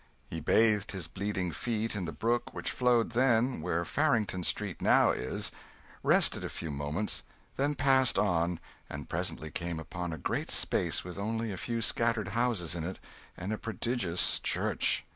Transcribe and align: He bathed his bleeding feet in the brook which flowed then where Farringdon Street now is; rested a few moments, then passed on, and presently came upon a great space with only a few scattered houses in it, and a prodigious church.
He 0.31 0.39
bathed 0.39 0.93
his 0.93 1.07
bleeding 1.07 1.51
feet 1.51 1.95
in 1.95 2.05
the 2.05 2.11
brook 2.11 2.55
which 2.55 2.71
flowed 2.71 3.11
then 3.11 3.61
where 3.61 3.85
Farringdon 3.85 4.43
Street 4.45 4.81
now 4.81 5.11
is; 5.11 5.51
rested 6.01 6.43
a 6.43 6.49
few 6.49 6.71
moments, 6.71 7.21
then 7.55 7.75
passed 7.75 8.17
on, 8.17 8.59
and 8.89 9.07
presently 9.07 9.51
came 9.51 9.79
upon 9.79 10.11
a 10.11 10.17
great 10.17 10.49
space 10.49 11.03
with 11.03 11.19
only 11.19 11.51
a 11.51 11.55
few 11.55 11.81
scattered 11.83 12.29
houses 12.29 12.73
in 12.73 12.83
it, 12.83 12.97
and 13.37 13.53
a 13.53 13.59
prodigious 13.59 14.39
church. 14.39 15.05